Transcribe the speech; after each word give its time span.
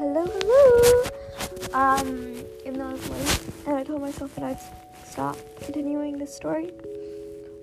hello, 0.00 0.24
hello. 0.24 1.02
Um, 1.74 2.34
even 2.64 2.78
though 2.78 2.94
it's 2.94 3.10
late, 3.10 3.66
and 3.66 3.76
I 3.76 3.84
told 3.84 4.00
myself 4.00 4.34
that 4.36 4.44
I'd 4.44 5.06
stop 5.06 5.36
continuing 5.60 6.16
this 6.16 6.34
story 6.34 6.72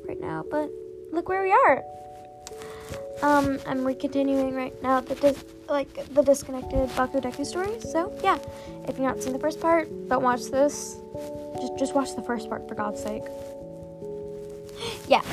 right 0.07 0.21
now, 0.21 0.45
but 0.51 0.69
look 1.11 1.29
where 1.29 1.41
we 1.41 1.51
are. 1.51 1.83
Um, 3.23 3.57
I'm 3.65 3.79
recontinuing 3.79 4.55
right 4.55 4.71
now 4.83 4.99
the 5.01 5.15
dis- 5.15 5.45
like 5.67 5.91
the 6.13 6.21
disconnected 6.21 6.95
Baku 6.95 7.21
Deku 7.21 7.43
story. 7.43 7.79
So 7.81 8.15
yeah, 8.23 8.37
if 8.87 8.99
you're 8.99 9.07
not 9.07 9.19
seeing 9.19 9.33
the 9.33 9.39
first 9.39 9.59
part, 9.59 9.89
don't 10.07 10.21
watch 10.21 10.45
this. 10.51 10.97
Just 11.59 11.79
just 11.79 11.95
watch 11.95 12.15
the 12.15 12.21
first 12.21 12.49
part 12.49 12.67
for 12.67 12.75
God's 12.75 13.01
sake. 13.01 13.23
Yeah. 15.07 15.23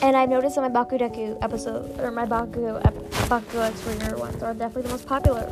And 0.00 0.16
I've 0.16 0.28
noticed 0.28 0.54
that 0.54 0.62
my 0.62 0.68
Baku 0.68 0.96
Deku 0.96 1.36
episode 1.42 2.00
or 2.00 2.10
my 2.10 2.24
Baku 2.24 2.76
ep- 2.76 3.28
Baku 3.28 3.58
X 3.58 3.82
Ringer 3.84 4.16
ones 4.16 4.42
are 4.42 4.54
definitely 4.54 4.82
the 4.82 4.88
most 4.90 5.06
popular. 5.06 5.50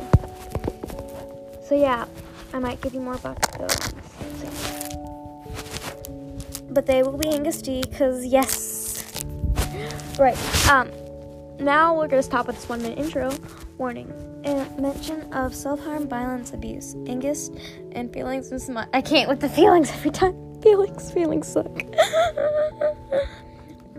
So 1.67 1.75
yeah, 1.75 2.05
I 2.53 2.59
might 2.59 2.79
give 2.81 2.93
you 2.93 3.01
more 3.01 3.17
Baku. 3.17 3.65
But 6.69 6.85
they 6.85 7.01
will 7.01 7.17
be 7.17 7.29
Angus 7.29 7.61
D, 7.61 7.83
cause 7.97 8.25
yes. 8.25 9.23
Right. 10.19 10.37
Um. 10.69 10.91
Now 11.57 11.97
we're 11.97 12.07
gonna 12.07 12.21
stop 12.21 12.47
with 12.47 12.57
this 12.57 12.69
one 12.69 12.81
minute 12.83 12.99
intro. 12.99 13.31
Warning: 13.77 14.11
a 14.45 14.69
mention 14.79 15.33
of 15.33 15.55
self-harm, 15.55 16.07
violence, 16.07 16.53
abuse, 16.53 16.95
Angus, 17.07 17.49
and 17.93 18.13
feelings 18.13 18.51
and 18.51 18.61
smut. 18.61 18.87
I 18.93 19.01
can't 19.01 19.27
with 19.27 19.39
the 19.39 19.49
feelings 19.49 19.89
every 19.91 20.11
time. 20.11 20.35
Feelings, 20.65 21.11
feelings 21.11 21.47
suck. 21.47 21.65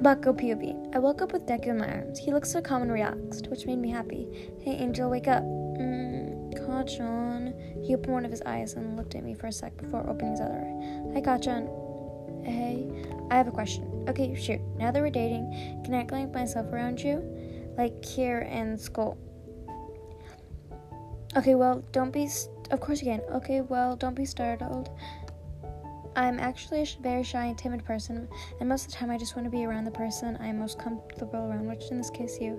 Bucko 0.03 0.33
POV. 0.33 0.95
I 0.97 0.99
woke 0.99 1.23
up 1.23 1.33
with 1.33 1.47
Deku 1.47 1.69
in 1.69 1.79
my 1.79 1.87
arms. 1.87 2.19
He 2.19 2.33
looked 2.33 2.49
so 2.49 2.61
calm 2.61 2.83
and 2.83 2.93
relaxed, 2.93 3.47
which 3.49 3.67
made 3.67 3.79
me 3.79 3.91
happy. 3.91 4.27
Hey, 4.63 4.73
Angel, 4.73 5.09
wake 5.09 5.29
up. 5.29 5.45
Kachan. 6.77 7.85
He 7.85 7.95
opened 7.95 8.13
one 8.13 8.25
of 8.25 8.31
his 8.31 8.43
eyes 8.43 8.75
and 8.75 8.97
looked 8.97 9.15
at 9.15 9.25
me 9.25 9.35
for 9.35 9.47
a 9.47 9.53
sec 9.53 9.77
before 9.77 10.09
opening 10.09 10.33
his 10.33 10.41
other 10.41 10.55
eye. 10.55 11.13
Hi, 11.15 11.21
Kachan. 11.21 12.45
Hey, 12.45 12.87
I 13.31 13.37
have 13.37 13.49
a 13.49 13.51
question. 13.51 14.05
Okay, 14.09 14.35
shoot. 14.35 14.61
Now 14.77 14.91
that 14.91 15.03
we're 15.03 15.11
dating, 15.11 15.83
can 15.85 15.95
I 15.95 16.05
clamp 16.05 16.35
myself 16.35 16.67
around 16.73 17.01
you? 17.01 17.23
Like 17.77 18.05
here 18.05 18.41
in 18.41 18.79
school. 18.79 19.19
Okay, 21.37 21.55
well, 21.55 21.83
don't 21.93 22.13
be. 22.13 22.29
St- 22.29 22.53
of 22.71 22.81
course 22.81 23.01
you 23.01 23.07
can. 23.07 23.21
Okay, 23.35 23.61
well, 23.61 23.97
don't 23.97 24.15
be 24.15 24.25
startled. 24.25 24.91
I'm 26.15 26.41
actually 26.41 26.81
a 26.81 26.87
very 27.03 27.23
shy 27.23 27.45
and 27.45 27.59
timid 27.59 27.85
person, 27.85 28.27
and 28.59 28.69
most 28.69 28.87
of 28.87 28.93
the 28.93 28.97
time 28.97 29.11
I 29.11 29.19
just 29.19 29.37
want 29.37 29.45
to 29.45 29.51
be 29.51 29.67
around 29.67 29.85
the 29.85 29.91
person 29.91 30.39
I'm 30.41 30.59
most 30.59 30.79
comfortable 30.79 31.41
around, 31.41 31.67
which 31.67 31.91
in 31.91 31.99
this 31.99 32.11
case, 32.11 32.39
you. 32.41 32.59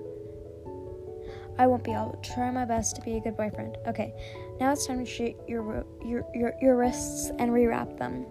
I 1.58 1.66
won't 1.66 1.82
be. 1.82 1.92
I'll 1.92 2.18
try 2.22 2.50
my 2.50 2.64
best 2.64 2.96
to 2.96 3.02
be 3.02 3.16
a 3.16 3.20
good 3.20 3.36
boyfriend. 3.36 3.76
Okay, 3.86 4.14
now 4.60 4.72
it's 4.72 4.86
time 4.86 4.98
to 4.98 5.04
shoot 5.04 5.34
your 5.48 5.84
your 6.04 6.24
your, 6.34 6.54
your 6.62 6.76
wrists 6.76 7.30
and 7.38 7.50
rewrap 7.50 7.98
them. 7.98 8.26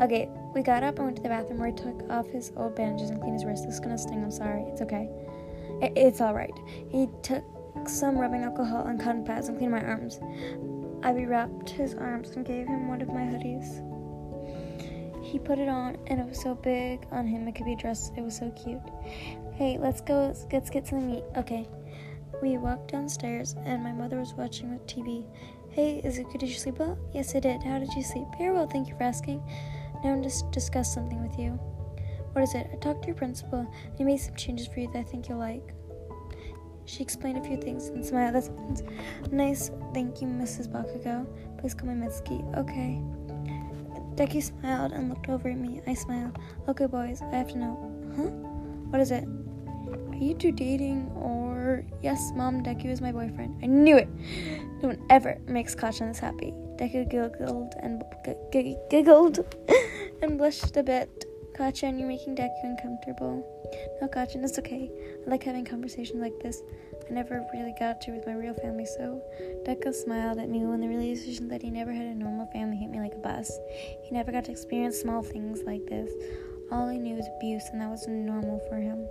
Okay, 0.00 0.28
we 0.54 0.62
got 0.62 0.82
up 0.82 0.96
and 0.96 1.04
went 1.06 1.16
to 1.16 1.22
the 1.22 1.28
bathroom 1.28 1.58
where 1.58 1.68
he 1.68 1.74
took 1.74 2.10
off 2.10 2.26
his 2.28 2.52
old 2.56 2.74
bandages 2.74 3.10
and 3.10 3.20
cleaned 3.20 3.34
his 3.34 3.44
wrists. 3.44 3.66
This 3.66 3.74
is 3.74 3.80
gonna 3.80 3.98
sting. 3.98 4.22
I'm 4.22 4.30
sorry. 4.30 4.62
It's 4.62 4.80
okay. 4.82 5.08
It, 5.82 5.92
it's 5.96 6.20
all 6.20 6.34
right. 6.34 6.54
He 6.90 7.08
took 7.22 7.44
some 7.86 8.16
rubbing 8.16 8.42
alcohol 8.42 8.86
and 8.86 9.00
cotton 9.00 9.24
pads 9.24 9.48
and 9.48 9.58
cleaned 9.58 9.72
my 9.72 9.82
arms. 9.82 10.18
I 11.02 11.12
rewrapped 11.12 11.68
his 11.68 11.94
arms 11.94 12.30
and 12.30 12.46
gave 12.46 12.66
him 12.66 12.88
one 12.88 13.02
of 13.02 13.08
my 13.08 13.20
hoodies. 13.20 13.82
He 15.22 15.38
put 15.38 15.58
it 15.58 15.68
on, 15.68 15.96
and 16.06 16.20
it 16.20 16.26
was 16.26 16.40
so 16.40 16.54
big 16.54 17.06
on 17.10 17.26
him 17.26 17.46
it 17.48 17.54
could 17.54 17.66
be 17.66 17.76
dressed. 17.76 18.12
It 18.16 18.22
was 18.22 18.36
so 18.36 18.50
cute. 18.50 18.80
Hey, 19.52 19.78
let's 19.78 20.00
go. 20.00 20.34
Let's 20.50 20.70
get 20.70 20.86
something 20.86 21.10
to 21.10 21.18
eat. 21.18 21.24
Okay. 21.36 21.68
We 22.42 22.58
walked 22.58 22.92
downstairs, 22.92 23.54
and 23.64 23.82
my 23.82 23.92
mother 23.92 24.18
was 24.18 24.34
watching 24.34 24.70
with 24.70 24.86
TV. 24.86 25.24
Hey, 25.70 26.00
is 26.04 26.18
it 26.18 26.24
good? 26.30 26.40
Did 26.40 26.50
you 26.50 26.56
sleep 26.56 26.78
well? 26.78 26.98
Yes, 27.12 27.34
I 27.34 27.40
did. 27.40 27.62
How 27.62 27.78
did 27.78 27.92
you 27.94 28.02
sleep? 28.02 28.26
Very 28.38 28.52
well, 28.52 28.66
thank 28.66 28.88
you 28.88 28.96
for 28.96 29.02
asking. 29.02 29.42
Now 30.02 30.12
I'm 30.12 30.22
just 30.22 30.50
discuss 30.52 30.92
something 30.92 31.22
with 31.26 31.38
you. 31.38 31.58
What 32.32 32.42
is 32.42 32.54
it? 32.54 32.68
I 32.72 32.76
talked 32.76 33.02
to 33.02 33.08
your 33.08 33.16
principal, 33.16 33.60
and 33.60 33.98
he 33.98 34.04
made 34.04 34.18
some 34.18 34.34
changes 34.34 34.66
for 34.66 34.80
you 34.80 34.90
that 34.92 34.98
I 34.98 35.02
think 35.02 35.28
you'll 35.28 35.38
like. 35.38 35.74
She 36.86 37.02
explained 37.02 37.38
a 37.38 37.44
few 37.44 37.56
things 37.56 37.88
and 37.88 38.04
smiled. 38.04 38.34
That's 38.34 38.50
nice. 39.30 39.70
Thank 39.94 40.20
you, 40.20 40.28
Mrs. 40.28 40.68
Bakugo. 40.68 41.26
Please 41.58 41.74
call 41.74 41.88
me 41.88 41.94
Mitsuki. 41.94 42.42
Okay. 42.58 43.00
Deku 44.16 44.42
smiled 44.42 44.92
and 44.92 45.08
looked 45.08 45.28
over 45.28 45.48
at 45.48 45.56
me. 45.56 45.80
I 45.86 45.94
smiled. 45.94 46.38
Okay, 46.68 46.86
boys, 46.86 47.22
I 47.22 47.36
have 47.36 47.48
to 47.48 47.58
know. 47.58 47.74
Huh? 48.16 48.30
What 48.90 49.00
is 49.00 49.10
it? 49.10 49.24
Are 49.24 50.16
you 50.16 50.34
two 50.34 50.52
dating 50.52 51.10
or. 51.16 51.43
Yes, 52.02 52.32
Mom, 52.34 52.62
Deku 52.62 52.86
is 52.86 53.00
my 53.00 53.12
boyfriend. 53.12 53.58
I 53.62 53.66
knew 53.66 53.96
it! 53.96 54.08
No 54.82 54.88
one 54.88 55.02
ever 55.10 55.38
makes 55.46 55.74
Kachan 55.74 56.08
this 56.08 56.18
happy. 56.18 56.52
Deku 56.76 57.08
giggled 57.10 57.74
and 57.80 58.02
g- 58.24 58.34
g- 58.52 58.76
giggled 58.90 59.38
and 60.22 60.38
blushed 60.38 60.76
a 60.76 60.82
bit. 60.82 61.24
Kachan, 61.54 61.98
you're 61.98 62.08
making 62.08 62.34
Deku 62.36 62.64
uncomfortable. 62.64 63.46
No, 64.00 64.08
Kachan, 64.08 64.44
it's 64.44 64.58
okay. 64.58 64.90
I 65.24 65.30
like 65.30 65.42
having 65.42 65.64
conversations 65.64 66.20
like 66.20 66.38
this. 66.40 66.62
I 67.08 67.12
never 67.12 67.46
really 67.52 67.74
got 67.78 68.00
to 68.02 68.12
with 68.12 68.26
my 68.26 68.34
real 68.34 68.54
family, 68.54 68.86
so 68.86 69.22
Deku 69.66 69.94
smiled 69.94 70.38
at 70.38 70.48
me 70.48 70.64
when 70.64 70.80
the 70.80 70.88
realization 70.88 71.48
that 71.48 71.62
he 71.62 71.70
never 71.70 71.92
had 71.92 72.06
a 72.06 72.14
normal 72.14 72.46
family 72.46 72.76
hit 72.76 72.90
me 72.90 72.98
like 72.98 73.14
a 73.14 73.18
bus. 73.18 73.50
He 74.02 74.10
never 74.14 74.32
got 74.32 74.44
to 74.46 74.52
experience 74.52 74.98
small 74.98 75.22
things 75.22 75.62
like 75.62 75.86
this. 75.86 76.10
All 76.72 76.88
he 76.88 76.98
knew 76.98 77.16
was 77.16 77.28
abuse, 77.36 77.64
and 77.72 77.80
that 77.80 77.90
was 77.90 78.06
normal 78.08 78.58
for 78.68 78.76
him. 78.76 79.06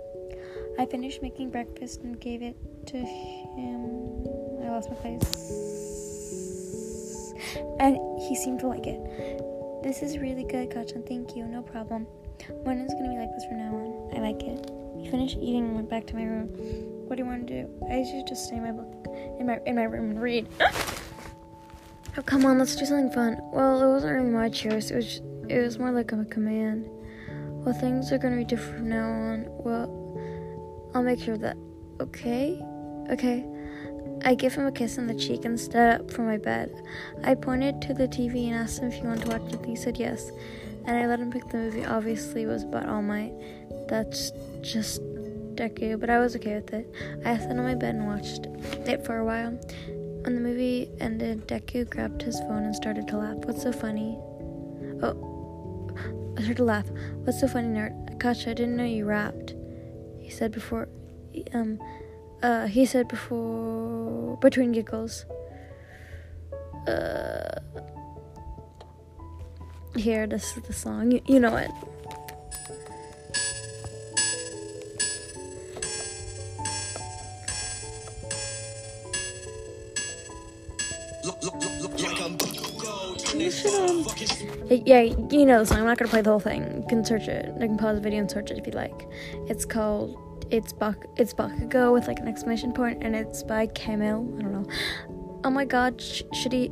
I 0.78 0.86
finished 0.86 1.22
making 1.22 1.50
breakfast 1.50 2.02
and 2.02 2.18
gave 2.18 2.42
it 2.42 2.56
to 2.86 2.96
him. 2.96 4.26
I 4.62 4.70
lost 4.70 4.90
my 4.90 4.96
place. 4.96 5.24
And 7.78 7.96
he 8.20 8.34
seemed 8.34 8.60
to 8.60 8.66
like 8.66 8.86
it. 8.86 9.00
This 9.84 10.02
is 10.02 10.18
really 10.18 10.44
good, 10.44 10.70
Kachan. 10.70 11.06
Thank 11.06 11.36
you. 11.36 11.44
No 11.44 11.62
problem. 11.62 12.06
One 12.64 12.78
is 12.78 12.92
gonna 12.94 13.10
be 13.10 13.18
like 13.18 13.30
this 13.34 13.44
from 13.44 13.58
now 13.58 13.74
on. 13.74 14.16
I 14.16 14.20
like 14.20 14.42
it. 14.42 14.68
We 14.94 15.08
finished 15.10 15.36
eating 15.40 15.66
and 15.66 15.74
went 15.76 15.88
back 15.88 16.06
to 16.08 16.14
my 16.16 16.24
room. 16.24 16.48
What 17.06 17.16
do 17.16 17.22
you 17.22 17.28
want 17.28 17.46
to 17.46 17.62
do? 17.62 17.68
I 17.88 18.02
should 18.04 18.26
just 18.26 18.46
stay 18.46 18.56
in 18.56 18.64
my 18.64 18.72
book 18.72 19.06
in 19.38 19.46
my 19.46 19.60
in 19.66 19.76
my 19.76 19.84
room 19.84 20.10
and 20.10 20.20
read. 20.20 20.48
oh 20.60 22.22
come 22.24 22.44
on, 22.44 22.58
let's 22.58 22.74
do 22.74 22.84
something 22.84 23.12
fun. 23.12 23.38
Well, 23.52 23.80
it 23.80 23.92
wasn't 23.92 24.14
really 24.14 24.30
my 24.30 24.48
choice. 24.48 24.90
It 24.90 24.96
was 24.96 25.20
it 25.48 25.60
was 25.60 25.78
more 25.78 25.92
like 25.92 26.10
a 26.12 26.24
command. 26.24 26.88
Well, 27.64 27.74
things 27.74 28.10
are 28.10 28.18
gonna 28.18 28.36
be 28.36 28.44
different 28.44 28.78
from 28.78 28.88
now 28.88 29.08
on. 29.08 29.46
Well, 29.48 30.03
I'll 30.94 31.02
make 31.02 31.20
sure 31.20 31.36
that. 31.38 31.56
Okay, 32.00 32.60
okay. 33.10 33.44
I 34.24 34.34
give 34.34 34.54
him 34.54 34.66
a 34.66 34.72
kiss 34.72 34.96
on 34.98 35.06
the 35.06 35.14
cheek 35.14 35.44
and 35.44 35.58
stood 35.58 36.00
up 36.00 36.10
from 36.10 36.26
my 36.26 36.38
bed. 36.38 36.72
I 37.24 37.34
pointed 37.34 37.82
to 37.82 37.94
the 37.94 38.08
TV 38.08 38.46
and 38.46 38.54
asked 38.54 38.80
him 38.80 38.88
if 38.88 38.94
he 38.94 39.02
wanted 39.02 39.26
to 39.26 39.38
watch 39.38 39.52
it. 39.52 39.64
He 39.66 39.76
said 39.76 39.98
yes, 39.98 40.30
and 40.84 40.96
I 40.96 41.06
let 41.06 41.20
him 41.20 41.30
pick 41.30 41.48
the 41.48 41.58
movie. 41.58 41.84
Obviously, 41.84 42.44
it 42.44 42.46
was 42.46 42.62
about 42.62 42.88
All 42.88 43.02
Might. 43.02 43.32
That's 43.88 44.32
just 44.62 45.02
Deku, 45.56 46.00
but 46.00 46.10
I 46.10 46.20
was 46.20 46.36
okay 46.36 46.54
with 46.54 46.72
it. 46.72 46.92
I 47.24 47.36
sat 47.36 47.50
on 47.50 47.58
my 47.58 47.74
bed 47.74 47.96
and 47.96 48.06
watched 48.06 48.46
it 48.88 49.04
for 49.04 49.18
a 49.18 49.24
while. 49.24 49.50
When 50.22 50.34
the 50.34 50.40
movie 50.40 50.90
ended, 51.00 51.46
Deku 51.46 51.88
grabbed 51.90 52.22
his 52.22 52.38
phone 52.40 52.64
and 52.64 52.74
started 52.74 53.06
to 53.08 53.18
laugh. 53.18 53.36
What's 53.44 53.62
so 53.62 53.72
funny? 53.72 54.16
Oh, 55.02 55.92
I 56.38 56.40
started 56.40 56.56
to 56.56 56.64
laugh. 56.64 56.86
What's 57.24 57.40
so 57.40 57.48
funny, 57.48 57.68
nerd? 57.68 58.18
Gotcha, 58.18 58.50
I 58.50 58.54
didn't 58.54 58.76
know 58.76 58.84
you 58.84 59.04
rapped. 59.04 59.54
He 60.24 60.30
said 60.30 60.52
before, 60.52 60.88
um, 61.52 61.78
uh, 62.42 62.66
he 62.66 62.86
said 62.86 63.08
before, 63.08 64.38
between 64.38 64.72
giggles. 64.72 65.26
Uh, 66.88 67.60
here, 69.94 70.26
this 70.26 70.56
is 70.56 70.62
the 70.62 70.72
song. 70.72 71.12
You, 71.12 71.20
you 71.26 71.40
know 71.40 71.54
it. 71.56 71.70
Should, 83.54 83.74
um, 83.74 84.82
yeah, 84.86 85.00
you 85.00 85.46
know 85.46 85.60
the 85.60 85.66
song. 85.66 85.78
I'm 85.78 85.84
not 85.84 85.98
gonna 85.98 86.10
play 86.10 86.22
the 86.22 86.30
whole 86.30 86.40
thing. 86.40 86.82
You 86.82 86.86
can 86.88 87.04
search 87.04 87.28
it. 87.28 87.46
You 87.46 87.68
can 87.68 87.76
pause 87.76 87.96
the 87.96 88.02
video 88.02 88.20
and 88.20 88.30
search 88.30 88.50
it 88.50 88.58
if 88.58 88.66
you 88.66 88.72
like. 88.72 89.08
It's 89.48 89.64
called 89.64 90.18
it's 90.50 90.72
Bak 90.72 91.06
it's 91.16 91.34
Bakugo 91.34 91.92
with 91.92 92.06
like 92.06 92.18
an 92.18 92.28
exclamation 92.28 92.72
point, 92.72 93.02
and 93.02 93.14
it's 93.14 93.42
by 93.42 93.66
Camille. 93.66 94.34
I 94.38 94.42
don't 94.42 94.52
know. 94.52 94.66
Oh 95.44 95.50
my 95.50 95.64
God, 95.64 96.00
sh- 96.00 96.22
should 96.32 96.52
he? 96.52 96.70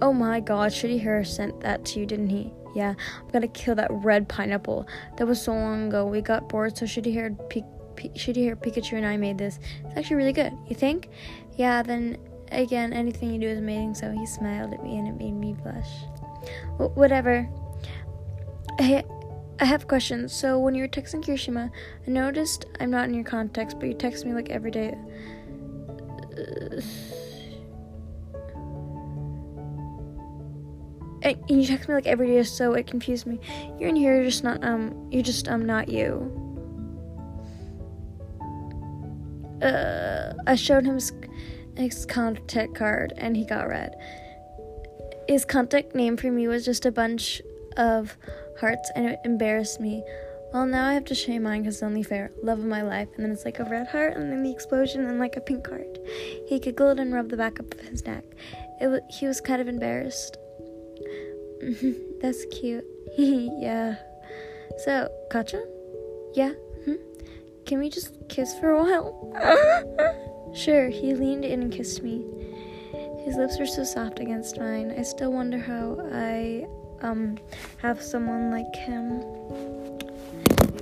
Oh 0.00 0.12
my 0.12 0.40
God, 0.40 0.72
should 0.72 0.90
he 0.90 0.98
her 0.98 1.24
sent 1.24 1.60
that 1.60 1.84
to 1.86 2.00
you? 2.00 2.06
Didn't 2.06 2.30
he? 2.30 2.52
Yeah, 2.74 2.94
I'm 3.20 3.28
gonna 3.28 3.48
kill 3.48 3.74
that 3.76 3.90
red 3.90 4.28
pineapple. 4.28 4.86
That 5.16 5.26
was 5.26 5.42
so 5.42 5.52
long 5.52 5.88
ago. 5.88 6.06
We 6.06 6.20
got 6.20 6.48
bored, 6.48 6.76
so 6.76 6.86
should 6.86 7.04
he 7.06 7.12
hear 7.12 7.30
P- 7.48 7.64
P- 7.96 8.12
should 8.14 8.36
he 8.36 8.42
hear 8.42 8.56
Pikachu 8.56 8.94
and 8.94 9.06
I 9.06 9.16
made 9.16 9.38
this? 9.38 9.58
It's 9.84 9.96
actually 9.96 10.16
really 10.16 10.32
good. 10.32 10.52
You 10.68 10.76
think? 10.76 11.08
Yeah. 11.56 11.82
Then 11.82 12.18
again, 12.52 12.92
anything 12.92 13.32
you 13.32 13.40
do 13.40 13.48
is 13.48 13.58
amazing. 13.58 13.94
So 13.94 14.10
he 14.10 14.26
smiled 14.26 14.72
at 14.72 14.82
me, 14.82 14.98
and 14.98 15.08
it 15.08 15.16
made 15.18 15.34
me 15.34 15.54
blush. 15.54 15.90
W- 16.78 16.92
whatever. 16.94 17.48
Hey, 18.78 19.04
I 19.60 19.64
have 19.64 19.88
questions. 19.88 20.32
So 20.32 20.58
when 20.58 20.74
you 20.74 20.82
were 20.82 20.88
texting 20.88 21.24
Kirishima, 21.24 21.70
I 22.06 22.10
noticed 22.10 22.66
I'm 22.80 22.90
not 22.90 23.08
in 23.08 23.14
your 23.14 23.24
contacts, 23.24 23.74
but 23.74 23.86
you 23.86 23.94
text 23.94 24.24
me 24.24 24.32
like 24.32 24.50
every 24.50 24.70
day. 24.70 24.96
And 31.20 31.36
you 31.48 31.66
text 31.66 31.88
me 31.88 31.94
like 31.96 32.06
every 32.06 32.28
day, 32.28 32.42
so 32.44 32.74
it 32.74 32.86
confused 32.86 33.26
me. 33.26 33.40
You're 33.78 33.88
in 33.88 33.96
here, 33.96 34.14
you're 34.14 34.24
just 34.24 34.44
not 34.44 34.62
um, 34.62 35.08
you're 35.10 35.22
just 35.22 35.48
um, 35.48 35.66
not 35.66 35.88
you. 35.88 36.32
Uh, 39.60 40.34
I 40.46 40.54
showed 40.54 40.86
him 40.86 40.94
his, 40.94 41.12
his 41.78 42.06
contact 42.06 42.74
card, 42.74 43.12
and 43.16 43.36
he 43.36 43.44
got 43.44 43.68
red. 43.68 43.94
His 45.28 45.44
contact 45.44 45.94
name 45.94 46.16
for 46.16 46.30
me 46.30 46.48
was 46.48 46.64
just 46.64 46.86
a 46.86 46.92
bunch 46.92 47.42
of 47.76 48.16
hearts, 48.60 48.90
and 48.94 49.06
it 49.06 49.18
embarrassed 49.24 49.80
me. 49.80 50.02
Well, 50.52 50.64
now 50.66 50.88
I 50.88 50.94
have 50.94 51.04
to 51.06 51.14
you 51.14 51.40
mine 51.40 51.62
because 51.62 51.76
it's 51.76 51.82
only 51.82 52.02
fair. 52.02 52.30
Love 52.42 52.58
of 52.58 52.64
my 52.64 52.80
life. 52.80 53.08
And 53.14 53.24
then 53.24 53.32
it's 53.32 53.44
like 53.44 53.58
a 53.58 53.64
red 53.64 53.86
heart, 53.88 54.16
and 54.16 54.32
then 54.32 54.42
the 54.42 54.50
explosion, 54.50 55.06
and 55.06 55.18
like 55.18 55.36
a 55.36 55.40
pink 55.40 55.68
heart. 55.68 55.98
He 56.46 56.58
giggled 56.58 56.98
and 56.98 57.12
rubbed 57.12 57.30
the 57.30 57.36
back 57.36 57.58
of 57.58 57.70
his 57.80 58.04
neck. 58.06 58.24
It 58.80 58.86
was, 58.86 59.00
he 59.10 59.26
was 59.26 59.40
kind 59.40 59.60
of 59.60 59.68
embarrassed. 59.68 60.36
That's 62.22 62.44
cute. 62.46 62.84
yeah. 63.18 63.96
So, 64.84 65.10
Katja? 65.30 65.62
Yeah? 66.34 66.52
Hmm? 66.84 66.94
Can 67.66 67.78
we 67.80 67.90
just 67.90 68.14
kiss 68.28 68.58
for 68.58 68.70
a 68.70 68.82
while? 68.82 70.24
sure. 70.54 70.88
He 70.88 71.14
leaned 71.14 71.44
in 71.44 71.62
and 71.62 71.72
kissed 71.72 72.02
me. 72.02 72.24
His 73.24 73.36
lips 73.36 73.58
were 73.58 73.66
so 73.66 73.84
soft 73.84 74.20
against 74.20 74.58
mine. 74.58 74.94
I 74.96 75.02
still 75.02 75.32
wonder 75.32 75.58
how 75.58 75.98
I 76.12 76.66
um 77.02 77.38
have 77.78 78.00
someone 78.02 78.50
like 78.50 78.74
him. 78.74 79.22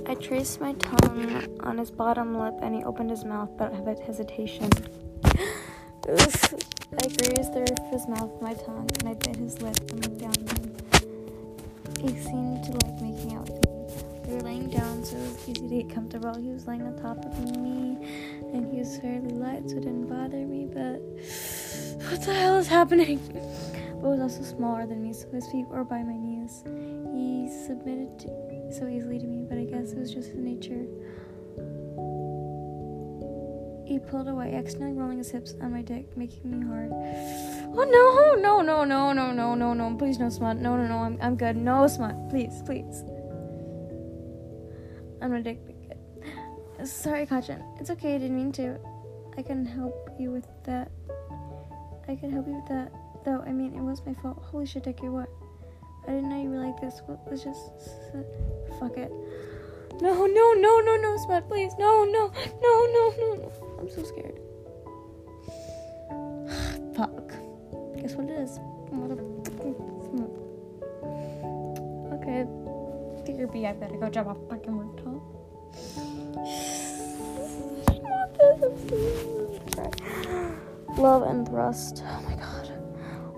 I 0.05 0.15
traced 0.15 0.61
my 0.61 0.73
tongue 0.73 1.59
on 1.61 1.77
his 1.77 1.91
bottom 1.91 2.37
lip 2.37 2.55
and 2.61 2.73
he 2.73 2.83
opened 2.83 3.09
his 3.09 3.25
mouth 3.25 3.49
but 3.57 3.73
with 3.83 3.99
hesitation. 3.99 4.69
Oof. 6.09 6.53
I 6.93 7.07
grazed 7.09 7.53
the 7.53 7.59
roof 7.59 7.79
of 7.79 7.91
his 7.91 8.07
mouth 8.07 8.29
with 8.31 8.41
my 8.41 8.53
tongue 8.53 8.89
and 8.99 9.09
I 9.09 9.13
bit 9.15 9.35
his 9.35 9.61
lip 9.61 9.77
and 9.91 10.05
looked 10.05 10.19
down 10.19 10.31
at 10.31 10.57
him. 10.57 10.75
He 11.99 12.07
seemed 12.21 12.63
to 12.63 12.71
like 12.71 13.01
making 13.01 13.35
out 13.35 13.49
with 13.49 13.65
me. 13.65 13.66
We 14.27 14.33
were 14.35 14.41
laying 14.41 14.69
down 14.69 15.05
so 15.05 15.15
it 15.15 15.21
was 15.21 15.49
easy 15.49 15.53
to 15.53 15.83
get 15.83 15.93
comfortable. 15.93 16.35
He 16.35 16.49
was 16.49 16.67
laying 16.67 16.81
on 16.81 16.97
top 16.97 17.23
of 17.25 17.57
me 17.57 17.97
and 18.53 18.69
he 18.71 18.79
was 18.79 18.97
fairly 18.99 19.31
light 19.31 19.69
so 19.69 19.77
it 19.77 19.83
didn't 19.83 20.07
bother 20.07 20.45
me, 20.45 20.65
but 20.65 20.99
what 22.09 22.21
the 22.25 22.33
hell 22.33 22.57
is 22.57 22.67
happening? 22.67 23.19
But 23.99 24.09
was 24.09 24.19
also 24.19 24.43
smaller 24.43 24.85
than 24.85 25.01
me, 25.01 25.11
so 25.11 25.27
his 25.31 25.47
feet 25.47 25.65
were 25.69 25.83
by 25.83 26.03
my 26.03 26.15
knees. 26.15 26.61
He 27.15 27.49
submitted 27.65 28.19
to, 28.19 28.71
so 28.71 28.87
easily 28.87 29.17
to 29.17 29.25
me, 29.25 29.43
but 29.49 29.57
I 29.57 29.63
guess 29.63 29.91
it 29.91 29.97
was 29.97 30.13
just 30.13 30.29
his 30.29 30.37
nature. 30.37 30.85
He 33.87 33.97
pulled 33.97 34.27
away, 34.27 34.53
accidentally 34.53 34.93
rolling 34.93 35.17
his 35.17 35.31
hips 35.31 35.55
on 35.61 35.71
my 35.71 35.81
dick, 35.81 36.15
making 36.15 36.59
me 36.59 36.67
hard. 36.67 36.91
Oh 36.91 37.87
no, 37.89 38.39
no, 38.39 38.61
no, 38.61 38.83
no, 38.83 39.13
no, 39.13 39.31
no, 39.33 39.55
no, 39.55 39.73
no, 39.73 39.95
please 39.97 40.19
no 40.19 40.29
smut. 40.29 40.57
No, 40.57 40.77
no, 40.77 40.85
no, 40.87 40.97
I'm, 40.99 41.17
I'm 41.19 41.35
good. 41.35 41.57
No 41.57 41.87
smut, 41.87 42.29
please, 42.29 42.61
please. 42.67 43.03
I'm 45.21 45.43
pic. 45.43 45.59
Sorry, 46.83 47.25
Kachan. 47.25 47.63
It's 47.79 47.89
okay, 47.89 48.15
I 48.15 48.17
didn't 48.17 48.35
mean 48.35 48.51
to. 48.53 48.77
I 49.37 49.41
can 49.41 49.65
help 49.65 50.09
you 50.19 50.31
with 50.31 50.47
that. 50.65 50.91
I 52.07 52.15
can 52.15 52.31
help 52.31 52.47
you 52.47 52.55
with 52.55 52.67
that. 52.69 52.91
Though, 53.25 53.43
I 53.45 53.51
mean, 53.51 53.73
it 53.75 53.81
was 53.81 54.01
my 54.05 54.13
fault. 54.13 54.41
Holy 54.51 54.65
shit, 54.65 54.83
Dickie, 54.83 55.09
what? 55.09 55.29
I 56.07 56.11
didn't 56.11 56.29
know 56.29 56.41
you 56.41 56.49
were 56.49 56.63
like 56.65 56.79
this. 56.79 57.01
Well, 57.07 57.21
let's 57.29 57.43
just. 57.43 57.71
Fuck 58.79 58.97
it. 58.97 59.11
No, 60.01 60.25
no, 60.25 60.53
no, 60.53 60.79
no, 60.79 60.95
no, 60.95 61.17
Smut, 61.17 61.47
please. 61.47 61.73
No, 61.79 62.05
no, 62.05 62.31
no, 62.61 62.85
no, 62.93 63.11
no, 63.17 63.33
no. 63.35 63.51
I'm 63.79 63.89
so 63.89 64.03
scared. 64.03 64.39
Fuck. 66.95 67.33
Guess 67.99 68.13
what 68.13 68.29
it 68.29 68.39
is? 68.39 68.59
Motherfucking 68.93 69.75
mm, 70.13 70.29
Okay. 72.13 72.66
Your 73.35 73.47
B. 73.47 73.65
I 73.67 73.73
better 73.73 73.97
go 73.97 74.09
jump 74.09 74.29
off 74.29 74.37
fucking 74.49 74.75
rooftop. 74.75 75.21
Love 80.97 81.23
and 81.23 81.47
thrust. 81.47 82.03
Oh 82.05 82.21
my 82.21 82.35
god. 82.35 82.71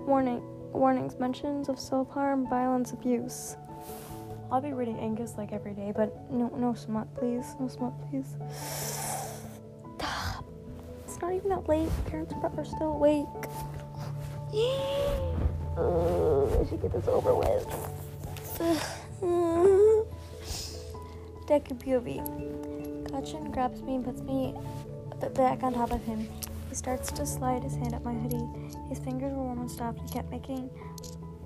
Warning. 0.06 0.42
Warnings. 0.72 1.18
Mentions 1.18 1.68
of 1.68 1.78
self-harm, 1.78 2.48
violence, 2.48 2.92
abuse. 2.92 3.56
I'll 4.50 4.60
be 4.60 4.72
reading 4.72 4.98
Angus 4.98 5.36
like 5.36 5.52
every 5.52 5.74
day, 5.74 5.92
but 5.94 6.30
no, 6.30 6.48
no 6.56 6.74
smut, 6.74 7.12
please. 7.16 7.54
No 7.60 7.68
smut, 7.68 7.92
please. 8.10 8.36
It's 11.04 11.20
not 11.20 11.32
even 11.34 11.50
that 11.50 11.68
late. 11.68 11.90
Parents 12.06 12.32
are 12.42 12.64
still 12.64 12.92
awake. 12.92 13.26
I 15.76 16.64
should 16.68 16.80
get 16.80 16.92
this 16.92 17.06
over 17.08 17.34
with. 17.34 17.66
Deku 21.50 21.74
POV. 21.82 22.22
Gachin 23.10 23.52
grabs 23.52 23.82
me 23.82 23.96
and 23.96 24.04
puts 24.04 24.20
me 24.20 24.54
back 25.34 25.64
on 25.64 25.74
top 25.74 25.90
of 25.90 26.00
him. 26.04 26.28
He 26.68 26.76
starts 26.76 27.10
to 27.10 27.26
slide 27.26 27.64
his 27.64 27.74
hand 27.74 27.92
up 27.92 28.04
my 28.04 28.14
hoodie. 28.14 28.46
His 28.88 29.00
fingers 29.00 29.32
were 29.32 29.42
warm 29.42 29.58
and 29.58 29.70
soft. 29.70 29.98
He 29.98 30.08
kept 30.10 30.30
making 30.30 30.70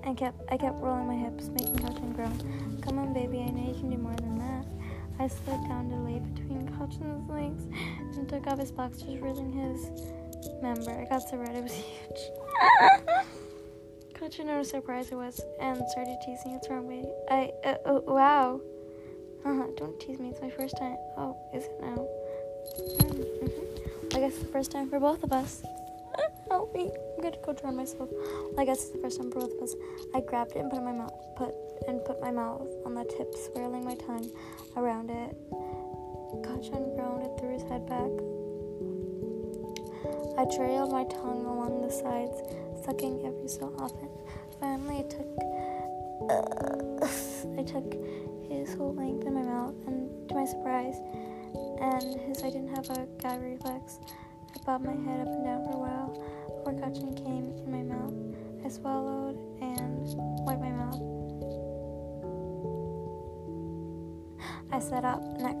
and 0.03 0.15
kept 0.15 0.39
I 0.51 0.57
kept 0.57 0.79
rolling 0.79 1.07
my 1.07 1.15
hips, 1.15 1.49
making 1.49 1.77
Gachin 1.77 2.15
groan. 2.15 2.79
Come 2.83 2.99
on, 2.99 3.13
baby, 3.13 3.39
I 3.39 3.49
know 3.49 3.67
you 3.67 3.79
can 3.79 3.89
do 3.89 3.97
more 3.97 4.15
than 4.15 4.37
that. 4.37 4.65
I 5.17 5.27
slid 5.27 5.67
down 5.67 5.89
to 5.89 5.95
lay 5.95 6.19
between 6.19 6.69
Gachin's 6.77 7.27
legs 7.27 7.63
and 8.15 8.29
took 8.29 8.45
off 8.45 8.59
his 8.59 8.71
boxers, 8.71 9.15
revealing 9.15 9.51
his 9.53 9.89
member. 10.61 10.91
I 10.91 11.05
got 11.05 11.27
so 11.27 11.37
red, 11.37 11.55
it 11.55 11.63
was 11.63 11.73
huge. 11.73 12.21
Gachin 14.13 14.45
noticed 14.45 14.71
how 14.71 14.81
surprised 14.81 15.11
I 15.11 15.15
was 15.15 15.41
and 15.59 15.81
started 15.89 16.17
teasing. 16.23 16.51
It's 16.51 16.69
wrong 16.69 16.87
way. 16.87 17.05
I 17.31 17.51
uh, 17.67 17.77
oh, 17.85 18.03
wow. 18.05 18.61
Uh-huh, 19.45 19.67
don't 19.77 19.99
tease 19.99 20.17
me. 20.17 20.29
It's 20.29 20.41
my 20.41 20.49
first 20.49 20.75
time. 20.75 20.97
Oh, 21.17 21.37
is 21.53 21.65
it 21.65 21.79
now? 21.79 22.07
Mm-hmm. 22.97 24.17
I 24.17 24.19
guess 24.19 24.33
it's 24.33 24.39
the 24.39 24.51
first 24.51 24.71
time 24.71 24.89
for 24.89 24.99
both 24.99 25.21
of 25.21 25.31
us. 25.31 25.61
Help 26.49 26.73
me. 26.73 26.89
I'm 27.15 27.23
gonna 27.23 27.37
go 27.45 27.53
drown 27.53 27.75
myself. 27.75 28.09
I 28.57 28.65
guess 28.65 28.81
it's 28.81 28.89
the 28.89 28.97
first 28.97 29.21
time 29.21 29.31
for 29.31 29.41
both 29.41 29.53
of 29.53 29.61
us. 29.61 29.75
I 30.15 30.21
grabbed 30.21 30.53
it 30.53 30.59
and 30.59 30.71
put 30.71 30.81
my 30.83 30.91
mouth 30.91 31.13
put 31.37 31.53
and 31.87 32.03
put 32.05 32.19
my 32.21 32.31
mouth 32.31 32.67
on 32.87 32.95
the 32.95 33.03
tip, 33.03 33.35
swirling 33.35 33.85
my 33.85 33.93
tongue 33.93 34.31
around 34.77 35.11
it. 35.11 35.37
Kachan 36.41 36.95
groaned 36.95 37.27
and 37.27 37.39
threw 37.39 37.53
his 37.53 37.63
head 37.69 37.85
back. 37.85 38.09
I 40.39 40.45
trailed 40.55 40.91
my 40.91 41.03
tongue 41.03 41.45
along 41.45 41.81
the 41.81 41.91
sides, 41.91 42.41
sucking 42.83 43.23
every 43.23 43.47
so 43.47 43.75
often. 43.77 44.09
Finally, 44.59 44.99
I 44.99 45.03
took 45.03 45.29
uh, 46.29 47.05
I 47.59 47.63
took 47.63 47.93
his 48.49 48.73
whole 48.75 48.93
length 48.93 49.25
in 49.25 49.33
my 49.33 49.41
mouth, 49.41 49.75
and 49.87 50.29
to 50.29 50.35
my 50.35 50.45
surprise, 50.45 50.97
and 51.81 52.19
his 52.21 52.43
I 52.43 52.49
didn't 52.49 52.75
have 52.75 52.89
a 52.89 53.07
gag 53.19 53.41
reflex. 53.41 53.99
I 54.53 54.63
bobbed 54.65 54.85
my 54.85 54.93
head 54.93 55.21
up 55.21 55.27
and 55.27 55.43
down 55.43 55.63
for 55.65 55.71
a 55.71 55.77
while 55.77 56.11
before 56.57 56.73
Gachin 56.73 57.15
came 57.15 57.53
in 57.65 57.71
my 57.71 57.83
mouth. 57.83 58.13
I 58.65 58.69
swallowed 58.69 59.37
and 59.61 60.07
wiped 60.45 60.61
my 60.61 60.71
mouth. 60.71 61.01
I 64.71 64.79
sat 64.79 65.05
up, 65.05 65.21
neck, 65.39 65.55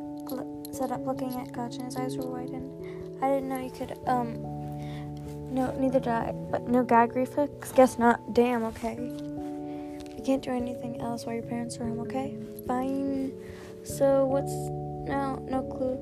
sat 0.73 0.91
up 0.91 1.05
looking 1.05 1.33
at 1.35 1.53
Gachin. 1.53 1.85
His 1.85 1.95
eyes 1.95 2.17
were 2.17 2.27
widened. 2.27 3.23
I 3.23 3.29
didn't 3.29 3.49
know 3.49 3.59
you 3.59 3.71
could, 3.71 3.97
um, 4.07 4.41
no, 5.53 5.71
neither 5.79 5.99
did 5.99 6.09
I, 6.09 6.31
but 6.51 6.67
no 6.67 6.83
gag 6.83 7.15
reflex? 7.15 7.71
Guess 7.71 7.97
not. 7.97 8.33
Damn, 8.33 8.63
okay. 8.63 8.95
Can't 10.25 10.41
do 10.41 10.49
anything 10.49 10.99
else 11.01 11.27
while 11.27 11.35
your 11.35 11.43
parents 11.43 11.77
are 11.77 11.85
home, 11.85 11.99
okay? 11.99 12.35
Fine. 12.65 13.31
So, 13.83 14.25
what's 14.25 14.51
now? 15.07 15.39
No 15.47 15.61
clue. 15.61 15.99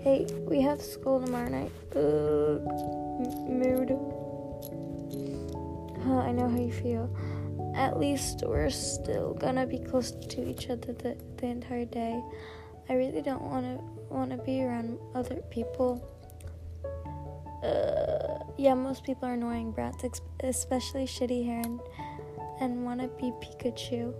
Hey, 0.00 0.26
we 0.48 0.62
have 0.62 0.80
school 0.80 1.20
tomorrow 1.20 1.50
night. 1.50 1.70
Ugh. 1.94 2.62
M- 3.20 3.58
mood. 3.60 3.90
Huh, 6.02 6.20
I 6.20 6.32
know 6.32 6.48
how 6.48 6.56
you 6.56 6.72
feel. 6.72 7.14
At 7.74 8.00
least 8.00 8.42
we're 8.46 8.70
still 8.70 9.34
gonna 9.34 9.66
be 9.66 9.78
close 9.78 10.12
to 10.12 10.48
each 10.48 10.70
other 10.70 10.94
the, 10.94 11.18
the 11.36 11.46
entire 11.46 11.84
day. 11.84 12.22
I 12.88 12.94
really 12.94 13.20
don't 13.20 13.42
wanna 13.42 13.78
wanna 14.08 14.38
be 14.38 14.62
around 14.62 14.98
other 15.14 15.42
people. 15.50 16.00
Uh, 17.62 18.44
yeah, 18.56 18.72
most 18.72 19.04
people 19.04 19.28
are 19.28 19.34
annoying 19.34 19.72
brats, 19.72 20.04
especially 20.40 21.04
shitty 21.04 21.44
hair 21.44 21.60
and, 21.60 21.80
and 22.60 22.84
wanna 22.84 23.08
be 23.08 23.32
Pikachu. 23.40 24.14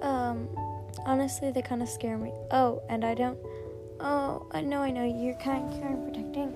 Um, 0.00 0.48
honestly, 1.06 1.50
they 1.50 1.62
kind 1.62 1.82
of 1.82 1.88
scare 1.88 2.18
me. 2.18 2.32
Oh, 2.50 2.82
and 2.88 3.04
I 3.04 3.14
don't. 3.14 3.38
Oh, 4.00 4.46
I 4.50 4.60
know, 4.60 4.80
I 4.80 4.90
know. 4.90 5.04
You're 5.04 5.38
kind 5.38 5.70
caring, 5.72 6.02
protecting. 6.04 6.52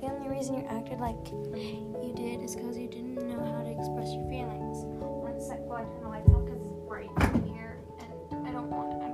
The 0.00 0.06
only 0.06 0.28
reason 0.28 0.54
you 0.54 0.66
acted 0.68 1.00
like 1.00 1.16
you 1.30 2.12
did 2.16 2.42
is 2.42 2.56
because 2.56 2.78
you 2.78 2.88
didn't 2.88 3.14
know 3.28 3.44
how 3.44 3.62
to 3.62 3.70
express 3.70 4.14
your 4.14 4.28
feelings. 4.28 4.84
One 4.84 5.40
sec, 5.40 5.66
go 5.68 5.74
ahead, 5.74 5.90
turn 5.92 6.02
the 6.02 6.08
lights 6.08 6.28
off 6.30 6.44
because 6.44 6.62
it's 6.62 6.74
bright 6.88 7.10
in 7.34 7.42
here, 7.52 7.78
and 8.00 8.46
I 8.48 8.52
don't 8.52 8.70
want 8.70 9.02
it. 9.02 9.07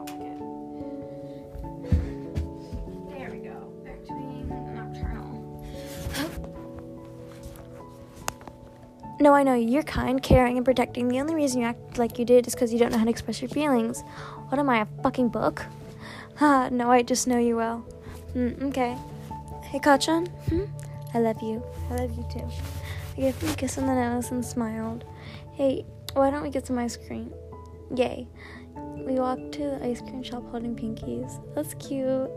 No, 9.25 9.33
I 9.33 9.43
know 9.43 9.55
you're 9.55 9.83
kind, 9.83 10.23
caring, 10.23 10.59
and 10.59 10.67
protecting. 10.67 11.09
The 11.09 11.19
only 11.19 11.35
reason 11.35 11.63
you 11.63 11.67
act 11.67 11.97
like 11.97 12.19
you 12.19 12.27
did 12.27 12.47
is 12.47 12.55
because 12.55 12.75
you 12.75 12.79
don't 12.79 12.93
know 12.93 12.99
how 12.99 13.05
to 13.05 13.11
express 13.11 13.41
your 13.41 13.49
feelings. 13.49 14.03
What 14.51 14.59
am 14.59 14.69
I, 14.69 14.83
a 14.83 14.87
fucking 15.03 15.31
book? 15.31 15.65
Ha, 16.37 16.69
no, 16.71 16.91
I 16.91 17.01
just 17.01 17.27
know 17.27 17.39
you 17.39 17.57
well. 17.57 17.87
Mm, 18.35 18.65
okay. 18.65 18.95
Hey, 19.63 19.79
Kachan. 19.79 20.29
Hmm? 20.51 20.65
I 21.15 21.21
love 21.21 21.41
you. 21.41 21.65
I 21.89 21.95
love 21.95 22.15
you 22.15 22.27
too. 22.31 22.47
I 23.17 23.21
gave 23.23 23.37
him 23.39 23.49
a 23.49 23.55
kiss 23.55 23.79
on 23.79 23.87
the 23.87 23.95
nose 23.95 24.31
and 24.31 24.45
smiled. 24.45 25.07
Hey, 25.55 25.87
why 26.13 26.31
don't 26.31 26.43
we 26.43 26.51
get 26.51 26.67
some 26.67 26.77
ice 26.77 26.99
cream? 26.99 27.33
Yay. 27.97 28.29
We 28.77 29.15
walked 29.15 29.53
to 29.53 29.61
the 29.63 29.87
ice 29.87 30.03
cream 30.03 30.23
shop 30.23 30.43
holding 30.51 30.77
pinkies. 30.77 31.41
That's 31.55 31.73
cute. 31.73 32.31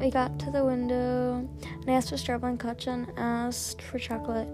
We 0.00 0.10
got 0.10 0.36
to 0.40 0.50
the 0.50 0.64
window 0.64 1.48
and 1.62 1.88
I 1.88 1.92
asked 1.92 2.10
for 2.10 2.16
strawberry 2.16 2.54
and 2.54 2.60
Kachan 2.60 3.16
asked 3.16 3.80
for 3.80 4.00
chocolate. 4.00 4.48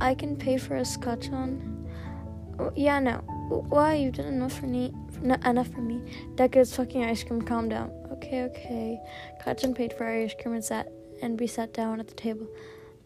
I 0.00 0.14
can 0.14 0.36
pay 0.36 0.58
for 0.58 0.76
a 0.76 0.82
scotchon. 0.82 1.86
Oh, 2.58 2.72
yeah, 2.74 2.98
no. 2.98 3.16
Why? 3.68 3.94
you've 3.94 4.14
done 4.14 4.26
enough 4.26 4.58
for 4.58 4.66
me. 4.66 4.92
Not 5.22 5.44
enough 5.44 5.68
for 5.68 5.80
me. 5.80 6.00
Deca's 6.34 6.74
fucking 6.74 7.04
ice 7.04 7.24
cream. 7.24 7.42
Calm 7.42 7.68
down. 7.68 7.90
Okay, 8.12 8.42
okay. 8.42 9.00
Kachan 9.44 9.74
paid 9.74 9.92
for 9.92 10.04
our 10.04 10.22
ice 10.22 10.34
cream 10.40 10.54
and 10.54 10.64
sat 10.64 10.88
and 11.22 11.38
we 11.38 11.46
sat 11.46 11.72
down 11.72 12.00
at 12.00 12.08
the 12.08 12.14
table. 12.14 12.46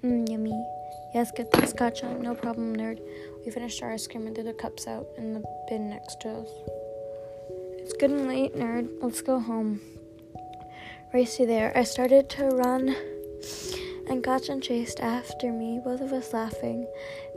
Mmm, 0.02 0.28
yummy. 0.28 0.58
Yes, 1.14 1.30
get 1.37 1.50
the 1.50 1.66
scotch 1.66 2.02
on. 2.02 2.22
No 2.22 2.34
problem, 2.34 2.75
nerd. 2.75 3.00
We 3.44 3.52
finished 3.52 3.82
our 3.82 3.92
ice 3.92 4.06
cream 4.06 4.26
and 4.26 4.34
threw 4.34 4.44
the 4.44 4.52
cups 4.52 4.87
out 4.87 5.06
in 5.16 5.34
the 5.34 5.42
bin 5.68 5.90
next 5.90 6.20
to 6.22 6.28
us. 6.28 6.49
It's 7.78 7.92
getting 7.94 8.26
late, 8.26 8.54
nerd. 8.56 8.88
Let's 9.00 9.22
go 9.22 9.38
home. 9.38 9.80
Racy 11.12 11.44
there. 11.44 11.76
I 11.76 11.84
started 11.84 12.30
to 12.30 12.46
run, 12.46 12.96
and 14.09 14.23
Kachan 14.23 14.62
chased 14.62 15.00
after 15.00 15.52
me, 15.52 15.80
both 15.82 16.00
of 16.00 16.12
us 16.12 16.32
laughing. 16.32 16.87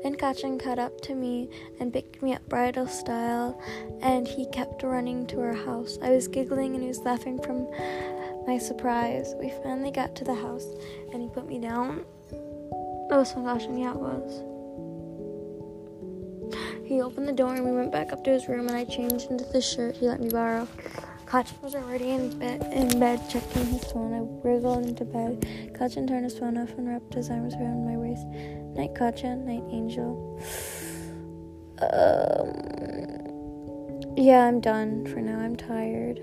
Then 0.04 0.16
Kachan 0.16 0.60
caught 0.62 0.80
up 0.80 1.02
to 1.02 1.16
me 1.16 1.50
and 1.80 1.94
picked 1.94 2.22
me 2.22 2.34
up 2.34 2.48
bridal 2.48 2.88
style, 2.88 3.62
and 4.02 4.28
he 4.28 4.46
kept 4.48 4.84
running 4.84 5.28
to 5.28 5.42
our 5.42 5.54
house. 5.54 5.98
I 6.02 6.12
was 6.12 6.28
giggling 6.28 6.74
and 6.74 6.82
he 6.82 6.88
was 6.88 7.00
laughing 7.00 7.42
from 7.42 7.70
my 8.48 8.58
surprise. 8.58 9.34
We 9.40 9.52
finally 9.64 9.92
got 9.92 10.16
to 10.18 10.24
the 10.24 10.36
house, 10.36 10.68
and 11.12 11.22
he 11.22 11.30
put 11.30 11.48
me 11.48 11.60
down. 11.60 12.06
Oh, 13.12 13.24
so 13.24 13.38
Kachan, 13.38 13.80
yeah, 13.80 13.92
it 13.92 14.00
was. 14.00 14.44
He 16.86 17.02
opened 17.02 17.28
the 17.28 17.34
door 17.34 17.56
and 17.56 17.66
we 17.66 17.72
went 17.72 17.92
back 17.92 18.14
up 18.14 18.24
to 18.26 18.32
his 18.32 18.48
room, 18.48 18.68
and 18.68 18.78
I 18.78 18.86
changed 18.86 19.32
into 19.32 19.46
the 19.46 19.62
shirt 19.62 19.96
he 19.96 20.08
let 20.08 20.20
me 20.20 20.30
borrow. 20.30 20.68
Kachan 21.26 21.62
was 21.64 21.74
already 21.74 22.12
in 22.12 22.38
bed, 22.38 22.62
in 22.72 23.00
bed 23.00 23.20
checking 23.30 23.66
his 23.66 23.84
phone. 23.86 24.14
I 24.14 24.20
wriggled 24.48 24.86
into 24.86 25.06
bed. 25.06 25.42
Kachan 25.74 26.08
turned 26.08 26.24
his 26.24 26.38
phone 26.38 26.56
off 26.58 26.70
and 26.78 26.88
wrapped 26.88 27.16
his 27.16 27.32
arms 27.32 27.56
around 27.56 27.84
my 27.86 27.98
waist. 27.98 28.28
Night, 28.78 28.94
Kachan. 28.94 29.44
Night, 29.46 29.64
Angel. 29.72 30.40
Um, 31.82 32.54
yeah, 34.16 34.46
I'm 34.46 34.62
done 34.62 35.08
for 35.08 35.20
now. 35.20 35.40
I'm 35.40 35.56
tired. 35.56 36.20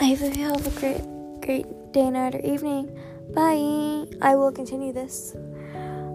I 0.00 0.14
hope 0.14 0.36
you 0.36 0.44
have 0.44 0.66
a 0.66 0.80
great, 0.80 1.02
great 1.42 1.92
day, 1.92 2.10
night, 2.10 2.34
or 2.34 2.40
evening. 2.40 2.88
Bye. 3.34 4.06
I 4.22 4.36
will 4.36 4.52
continue 4.52 4.92
this. 4.94 5.36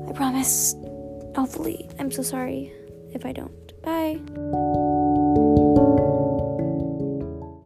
I 0.07 0.13
promise. 0.13 0.75
Hopefully. 1.35 1.87
I'm 1.99 2.11
so 2.11 2.23
sorry 2.23 2.73
if 3.13 3.25
I 3.25 3.31
don't. 3.31 3.81
Bye. 3.81 4.19